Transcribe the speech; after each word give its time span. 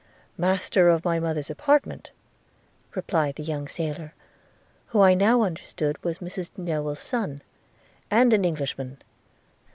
–'Master 0.35 0.89
of 0.89 1.05
my 1.05 1.19
mother's 1.19 1.51
apartment,' 1.51 2.09
replied, 2.95 3.35
the 3.35 3.43
young 3.43 3.67
sailor, 3.67 4.15
who 4.87 5.01
I 5.01 5.13
now 5.13 5.43
understood 5.43 6.03
was 6.03 6.17
Mrs 6.17 6.49
Newill's 6.57 6.97
son– 6.97 7.43
'and 8.09 8.33
an 8.33 8.43
Englishman! 8.43 8.97